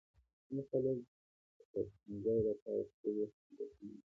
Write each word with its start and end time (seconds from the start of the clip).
ځینې 0.45 0.61
خلک 0.69 0.99
د 1.57 1.59
پټنځای 1.71 2.39
لپاره 2.49 2.81
خپلې 2.91 3.11
هویتونه 3.19 3.51
بدلوي. 3.69 3.99